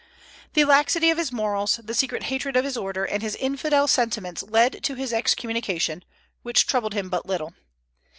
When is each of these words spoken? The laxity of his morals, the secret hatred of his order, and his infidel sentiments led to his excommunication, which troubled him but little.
The 0.53 0.65
laxity 0.65 1.11
of 1.11 1.19
his 1.19 1.31
morals, 1.31 1.79
the 1.83 1.93
secret 1.93 2.23
hatred 2.23 2.55
of 2.55 2.65
his 2.65 2.75
order, 2.75 3.05
and 3.05 3.21
his 3.21 3.35
infidel 3.35 3.87
sentiments 3.87 4.41
led 4.41 4.83
to 4.85 4.95
his 4.95 5.13
excommunication, 5.13 6.03
which 6.41 6.65
troubled 6.65 6.95
him 6.95 7.07
but 7.07 7.27
little. 7.27 7.53